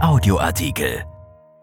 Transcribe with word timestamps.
Audioartikel. 0.00 1.04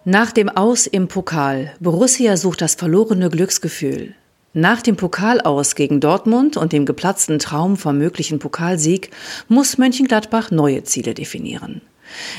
Nach 0.05 0.31
dem 0.31 0.49
Aus 0.49 0.87
im 0.87 1.07
Pokal. 1.07 1.73
Borussia 1.79 2.37
sucht 2.37 2.61
das 2.61 2.75
verlorene 2.75 3.29
Glücksgefühl. 3.29 4.15
Nach 4.53 4.81
dem 4.81 4.95
Pokalaus 4.95 5.75
gegen 5.75 5.99
Dortmund 5.99 6.57
und 6.57 6.73
dem 6.73 6.85
geplatzten 6.85 7.39
Traum 7.39 7.77
vom 7.77 7.97
möglichen 7.97 8.39
Pokalsieg 8.39 9.11
muss 9.47 9.77
Mönchengladbach 9.77 10.51
neue 10.51 10.83
Ziele 10.83 11.13
definieren. 11.13 11.81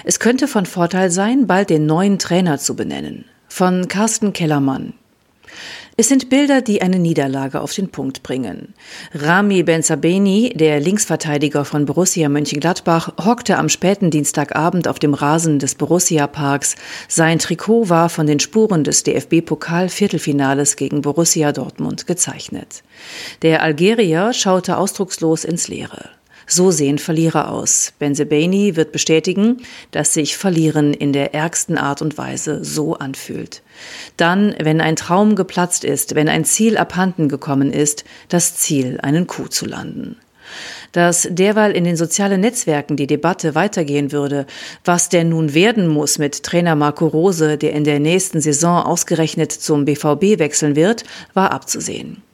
Es 0.05 0.19
könnte 0.21 0.49
von 0.49 0.67
Vorteil 0.67 1.11
sein, 1.11 1.47
bald 1.47 1.71
den 1.71 1.87
neuen 1.87 2.19
Trainer 2.19 2.59
zu 2.59 2.75
benennen. 2.77 3.25
Von 3.49 3.89
Carsten 3.89 4.33
Kellermann. 4.33 4.95
Es 5.97 6.09
sind 6.09 6.31
Bilder, 6.31 6.63
die 6.63 6.81
eine 6.81 6.99
Niederlage 6.99 7.61
auf 7.61 7.75
den 7.75 7.91
Punkt 7.91 8.23
bringen. 8.23 8.75
Rami 9.13 9.63
Benzabeni, 9.63 10.53
der 10.55 10.81
Linksverteidiger 10.81 11.65
von 11.65 11.85
Borussia 11.85 12.29
Mönchengladbach, 12.29 13.13
hockte 13.25 13.59
am 13.59 13.69
späten 13.69 14.11
Dienstagabend 14.11 14.89
auf 14.89 14.99
dem 14.99 15.15
Rasen 15.15 15.59
des 15.59 15.75
Borussia 15.75 16.27
Parks. 16.27 16.77
Sein 17.09 17.39
Trikot 17.39 17.89
war 17.89 18.09
von 18.09 18.27
den 18.27 18.41
Spuren 18.41 18.85
des 18.85 19.03
DFB-Pokal-Viertelfinales 19.03 20.77
gegen 20.77 21.03
Borussia 21.03 21.53
Dortmund 21.53 22.07
gezeichnet. 22.07 22.83
Der 23.43 23.63
Algerier 23.63 24.33
schaute 24.33 24.79
ausdruckslos 24.79 25.45
ins 25.45 25.69
Leere. 25.69 26.20
So 26.53 26.73
sehen 26.73 26.99
Verlierer 26.99 27.53
aus. 27.53 27.93
Benzebeni 28.01 28.75
wird 28.75 28.91
bestätigen, 28.91 29.59
dass 29.93 30.15
sich 30.15 30.37
Verlieren 30.37 30.93
in 30.93 31.13
der 31.13 31.33
ärgsten 31.33 31.79
Art 31.79 32.03
und 32.03 32.19
Weise 32.19 32.65
so 32.65 32.95
anfühlt. 32.95 33.63
Dann, 34.17 34.57
wenn 34.59 34.81
ein 34.81 34.97
Traum 34.97 35.37
geplatzt 35.37 35.85
ist, 35.85 36.17
wenn 36.17 36.29
ein 36.29 36.45
Ziel 36.45 36.77
abhanden 36.77 37.29
gekommen 37.29 37.73
ist, 37.73 38.03
das 38.29 38.57
Ziel, 38.57 38.99
einen 39.01 39.29
Coup 39.29 39.53
zu 39.53 39.65
landen 39.65 40.17
dass 40.91 41.29
derweil 41.31 41.71
in 41.77 41.85
den 41.85 41.97
sozialen 41.97 42.41
Netzwerken 42.41 42.97
die 42.97 43.07
Debatte 43.07 43.55
weitergehen 43.55 44.11
würde, 44.11 44.47
was 44.85 45.09
denn 45.09 45.29
nun 45.29 45.55
werden 45.55 45.87
muss 45.87 46.19
mit 46.19 46.43
Trainer 46.43 46.75
Marco 46.75 47.07
Rose, 47.07 47.57
der 47.57 47.73
in 47.73 47.85
der 47.85 48.01
nächsten 48.01 48.41
Saison 48.41 48.83
ausgerechnet 48.83 49.53
zum 49.53 49.85
BVB 49.85 50.41
wechseln 50.41 50.75
wird, 50.75 51.05
war 51.33 51.53
abzusehen. 51.53 52.25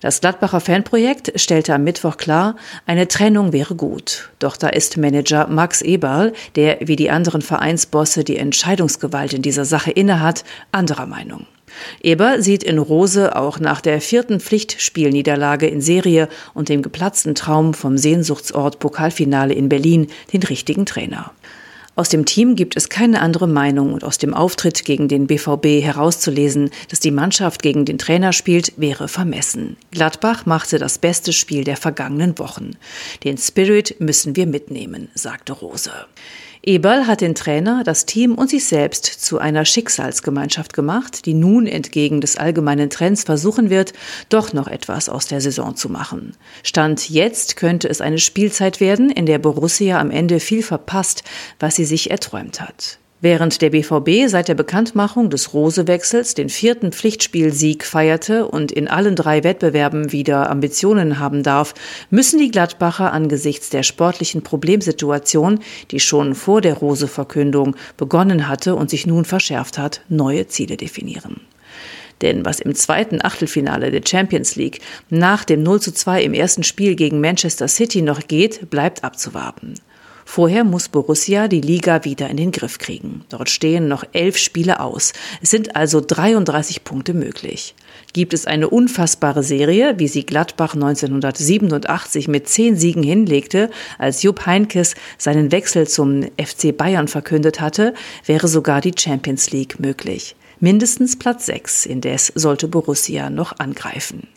Das 0.00 0.20
Gladbacher 0.20 0.60
Fanprojekt 0.60 1.32
stellte 1.40 1.74
am 1.74 1.84
Mittwoch 1.84 2.16
klar, 2.16 2.56
eine 2.86 3.08
Trennung 3.08 3.52
wäre 3.52 3.74
gut. 3.74 4.30
Doch 4.38 4.56
da 4.56 4.68
ist 4.68 4.96
Manager 4.96 5.46
Max 5.48 5.82
Eberl, 5.82 6.32
der 6.56 6.78
wie 6.80 6.96
die 6.96 7.10
anderen 7.10 7.42
Vereinsbosse 7.42 8.24
die 8.24 8.36
Entscheidungsgewalt 8.36 9.32
in 9.32 9.42
dieser 9.42 9.64
Sache 9.64 9.90
innehat, 9.90 10.44
anderer 10.72 11.06
Meinung. 11.06 11.46
Eber 12.02 12.42
sieht 12.42 12.62
in 12.62 12.78
Rose 12.78 13.36
auch 13.36 13.60
nach 13.60 13.80
der 13.80 14.00
vierten 14.00 14.40
Pflichtspielniederlage 14.40 15.66
in 15.66 15.80
Serie 15.80 16.28
und 16.54 16.68
dem 16.68 16.82
geplatzten 16.82 17.34
Traum 17.34 17.74
vom 17.74 17.98
Sehnsuchtsort 17.98 18.78
Pokalfinale 18.78 19.54
in 19.54 19.68
Berlin 19.68 20.08
den 20.32 20.42
richtigen 20.42 20.86
Trainer. 20.86 21.32
Aus 21.98 22.10
dem 22.10 22.26
Team 22.26 22.54
gibt 22.54 22.76
es 22.76 22.88
keine 22.88 23.20
andere 23.20 23.48
Meinung 23.48 23.92
und 23.92 24.04
aus 24.04 24.18
dem 24.18 24.32
Auftritt 24.32 24.84
gegen 24.84 25.08
den 25.08 25.26
BVB 25.26 25.82
herauszulesen, 25.82 26.70
dass 26.90 27.00
die 27.00 27.10
Mannschaft 27.10 27.60
gegen 27.60 27.86
den 27.86 27.98
Trainer 27.98 28.32
spielt, 28.32 28.72
wäre 28.76 29.08
vermessen. 29.08 29.76
Gladbach 29.90 30.46
machte 30.46 30.78
das 30.78 30.98
beste 30.98 31.32
Spiel 31.32 31.64
der 31.64 31.76
vergangenen 31.76 32.38
Wochen. 32.38 32.76
Den 33.24 33.36
Spirit 33.36 33.96
müssen 33.98 34.36
wir 34.36 34.46
mitnehmen, 34.46 35.08
sagte 35.14 35.52
Rose. 35.52 35.90
Eberl 36.62 37.06
hat 37.06 37.20
den 37.20 37.34
Trainer, 37.34 37.84
das 37.84 38.06
Team 38.06 38.34
und 38.34 38.50
sich 38.50 38.64
selbst 38.64 39.06
zu 39.06 39.38
einer 39.38 39.64
Schicksalsgemeinschaft 39.64 40.72
gemacht, 40.72 41.26
die 41.26 41.34
nun 41.34 41.66
entgegen 41.66 42.20
des 42.20 42.36
allgemeinen 42.36 42.90
Trends 42.90 43.24
versuchen 43.24 43.70
wird, 43.70 43.92
doch 44.28 44.52
noch 44.52 44.68
etwas 44.68 45.08
aus 45.08 45.26
der 45.26 45.40
Saison 45.40 45.76
zu 45.76 45.88
machen. 45.88 46.36
Stand 46.62 47.08
jetzt 47.08 47.56
könnte 47.56 47.88
es 47.88 48.00
eine 48.00 48.18
Spielzeit 48.18 48.80
werden, 48.80 49.10
in 49.10 49.26
der 49.26 49.38
Borussia 49.38 50.00
am 50.00 50.10
Ende 50.10 50.40
viel 50.40 50.62
verpasst, 50.62 51.24
was 51.58 51.76
sie 51.76 51.84
sich 51.84 52.10
erträumt 52.10 52.60
hat. 52.60 52.98
Während 53.20 53.60
der 53.62 53.70
BVB 53.70 54.28
seit 54.28 54.46
der 54.46 54.54
Bekanntmachung 54.54 55.28
des 55.28 55.52
Rosewechsels 55.52 56.34
den 56.34 56.48
vierten 56.48 56.92
Pflichtspielsieg 56.92 57.84
feierte 57.84 58.46
und 58.46 58.70
in 58.70 58.86
allen 58.86 59.16
drei 59.16 59.42
Wettbewerben 59.42 60.12
wieder 60.12 60.48
Ambitionen 60.48 61.18
haben 61.18 61.42
darf, 61.42 61.74
müssen 62.10 62.38
die 62.38 62.52
Gladbacher 62.52 63.12
angesichts 63.12 63.70
der 63.70 63.82
sportlichen 63.82 64.42
Problemsituation, 64.42 65.58
die 65.90 65.98
schon 65.98 66.36
vor 66.36 66.60
der 66.60 66.74
Rose-Verkündung 66.74 67.74
begonnen 67.96 68.46
hatte 68.46 68.76
und 68.76 68.88
sich 68.88 69.04
nun 69.04 69.24
verschärft 69.24 69.78
hat, 69.78 70.02
neue 70.08 70.46
Ziele 70.46 70.76
definieren. 70.76 71.40
Denn 72.22 72.44
was 72.44 72.60
im 72.60 72.74
zweiten 72.76 73.24
Achtelfinale 73.24 73.90
der 73.90 74.02
Champions 74.06 74.54
League 74.54 74.80
nach 75.10 75.44
dem 75.44 75.64
0 75.64 75.80
zu 75.80 75.92
2 75.92 76.22
im 76.22 76.34
ersten 76.34 76.62
Spiel 76.62 76.94
gegen 76.94 77.20
Manchester 77.20 77.66
City 77.66 78.00
noch 78.00 78.28
geht, 78.28 78.70
bleibt 78.70 79.02
abzuwarten. 79.02 79.74
Vorher 80.30 80.62
muss 80.62 80.90
Borussia 80.90 81.48
die 81.48 81.62
Liga 81.62 82.04
wieder 82.04 82.28
in 82.28 82.36
den 82.36 82.52
Griff 82.52 82.76
kriegen. 82.76 83.24
Dort 83.30 83.48
stehen 83.48 83.88
noch 83.88 84.04
elf 84.12 84.36
Spiele 84.36 84.80
aus. 84.80 85.14
Es 85.40 85.50
sind 85.50 85.74
also 85.74 86.02
33 86.06 86.84
Punkte 86.84 87.14
möglich. 87.14 87.74
Gibt 88.12 88.34
es 88.34 88.44
eine 88.44 88.68
unfassbare 88.68 89.42
Serie, 89.42 89.94
wie 89.96 90.06
sie 90.06 90.26
Gladbach 90.26 90.74
1987 90.74 92.28
mit 92.28 92.46
zehn 92.46 92.76
Siegen 92.76 93.02
hinlegte, 93.02 93.70
als 93.96 94.22
Jupp 94.22 94.44
Heinkes 94.44 94.96
seinen 95.16 95.50
Wechsel 95.50 95.88
zum 95.88 96.24
FC 96.36 96.76
Bayern 96.76 97.08
verkündet 97.08 97.62
hatte, 97.62 97.94
wäre 98.26 98.48
sogar 98.48 98.82
die 98.82 98.92
Champions 98.96 99.50
League 99.50 99.80
möglich. 99.80 100.36
Mindestens 100.60 101.18
Platz 101.18 101.46
6, 101.46 101.86
indes 101.86 102.32
sollte 102.34 102.68
Borussia 102.68 103.30
noch 103.30 103.58
angreifen. 103.58 104.28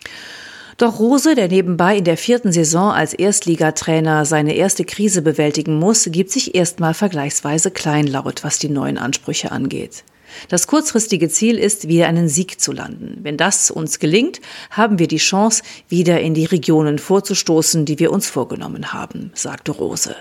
Doch 0.82 1.00
Rose, 1.00 1.36
der 1.36 1.48
nebenbei 1.48 1.98
in 1.98 2.06
der 2.06 2.18
vierten 2.18 2.52
Saison 2.52 2.92
als 2.92 3.14
Erstligatrainer 3.14 4.26
seine 4.26 4.56
erste 4.56 4.84
Krise 4.84 5.22
bewältigen 5.22 5.78
muss, 5.78 6.10
gibt 6.12 6.32
sich 6.32 6.56
erstmal 6.56 6.96
vergleichsweise 6.96 7.70
kleinlaut, 7.70 8.44
was 8.44 8.58
die 8.58 8.70
neuen 8.70 8.98
Ansprüche 8.98 9.52
angeht. 9.52 10.04
Das 10.50 10.66
kurzfristige 10.66 11.30
Ziel 11.30 11.60
ist, 11.60 11.88
wieder 11.88 12.08
einen 12.08 12.28
Sieg 12.28 12.60
zu 12.60 12.72
landen. 12.72 13.20
Wenn 13.22 13.38
das 13.38 13.70
uns 13.70 14.00
gelingt, 14.00 14.42
haben 14.72 14.98
wir 14.98 15.08
die 15.08 15.18
Chance, 15.18 15.62
wieder 15.88 16.20
in 16.20 16.34
die 16.34 16.46
Regionen 16.46 16.98
vorzustoßen, 16.98 17.86
die 17.86 18.00
wir 18.00 18.12
uns 18.12 18.26
vorgenommen 18.26 18.92
haben, 18.92 19.30
sagte 19.36 19.74
Rose. 19.74 20.16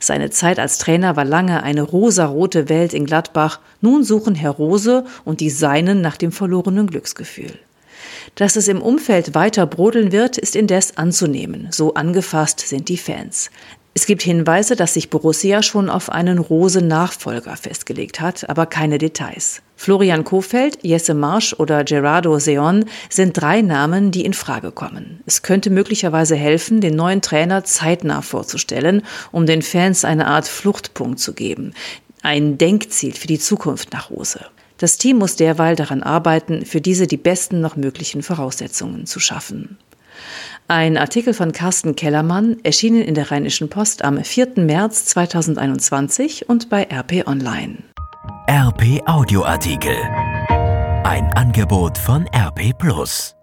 Seine 0.00 0.28
Zeit 0.28 0.58
als 0.58 0.76
Trainer 0.76 1.16
war 1.16 1.24
lange 1.24 1.62
eine 1.62 1.80
rosarote 1.80 2.68
Welt 2.68 2.92
in 2.92 3.06
Gladbach. 3.06 3.58
Nun 3.80 4.04
suchen 4.04 4.34
Herr 4.34 4.50
Rose 4.50 5.06
und 5.24 5.40
die 5.40 5.48
Seinen 5.48 6.02
nach 6.02 6.18
dem 6.18 6.30
verlorenen 6.30 6.88
Glücksgefühl. 6.88 7.58
Dass 8.34 8.56
es 8.56 8.68
im 8.68 8.82
Umfeld 8.82 9.34
weiter 9.34 9.66
brodeln 9.66 10.12
wird, 10.12 10.38
ist 10.38 10.56
indes 10.56 10.96
anzunehmen. 10.96 11.68
So 11.70 11.94
angefasst 11.94 12.60
sind 12.60 12.88
die 12.88 12.98
Fans. 12.98 13.50
Es 13.96 14.06
gibt 14.06 14.22
Hinweise, 14.22 14.74
dass 14.74 14.94
sich 14.94 15.08
Borussia 15.08 15.62
schon 15.62 15.88
auf 15.88 16.10
einen 16.10 16.38
Rose-Nachfolger 16.38 17.56
festgelegt 17.56 18.20
hat, 18.20 18.50
aber 18.50 18.66
keine 18.66 18.98
Details. 18.98 19.62
Florian 19.76 20.24
Kofeld, 20.24 20.78
Jesse 20.82 21.14
Marsch 21.14 21.54
oder 21.54 21.84
Gerardo 21.84 22.40
Seon 22.40 22.86
sind 23.08 23.40
drei 23.40 23.62
Namen, 23.62 24.10
die 24.10 24.24
in 24.24 24.34
Frage 24.34 24.72
kommen. 24.72 25.20
Es 25.26 25.42
könnte 25.42 25.70
möglicherweise 25.70 26.34
helfen, 26.34 26.80
den 26.80 26.96
neuen 26.96 27.22
Trainer 27.22 27.62
zeitnah 27.62 28.22
vorzustellen, 28.22 29.02
um 29.30 29.46
den 29.46 29.62
Fans 29.62 30.04
eine 30.04 30.26
Art 30.26 30.48
Fluchtpunkt 30.48 31.20
zu 31.20 31.32
geben. 31.32 31.72
Ein 32.22 32.58
Denkziel 32.58 33.12
für 33.12 33.28
die 33.28 33.38
Zukunft 33.38 33.92
nach 33.92 34.10
Rose. 34.10 34.40
Das 34.78 34.98
Team 34.98 35.18
muss 35.18 35.36
derweil 35.36 35.76
daran 35.76 36.02
arbeiten, 36.02 36.64
für 36.66 36.80
diese 36.80 37.06
die 37.06 37.16
besten 37.16 37.60
noch 37.60 37.76
möglichen 37.76 38.22
Voraussetzungen 38.22 39.06
zu 39.06 39.20
schaffen. 39.20 39.78
Ein 40.68 40.96
Artikel 40.96 41.34
von 41.34 41.52
Carsten 41.52 41.94
Kellermann, 41.94 42.56
erschienen 42.62 43.02
in 43.02 43.14
der 43.14 43.30
Rheinischen 43.30 43.68
Post 43.68 44.02
am 44.02 44.22
4. 44.22 44.52
März 44.56 45.04
2021 45.06 46.48
und 46.48 46.70
bei 46.70 46.86
RP 46.90 47.26
Online. 47.26 47.78
RP 48.48 49.02
Audioartikel. 49.06 49.96
Ein 51.04 51.30
Angebot 51.34 51.98
von 51.98 52.26
RP 52.34 52.72
Plus. 52.78 53.34